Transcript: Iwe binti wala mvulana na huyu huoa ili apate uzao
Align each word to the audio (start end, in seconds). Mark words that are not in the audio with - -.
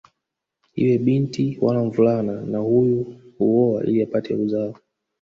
Iwe 0.81 0.95
binti 1.05 1.45
wala 1.61 1.79
mvulana 1.85 2.41
na 2.45 2.59
huyu 2.59 3.21
huoa 3.37 3.83
ili 3.83 4.03
apate 4.03 4.35
uzao 4.35 4.75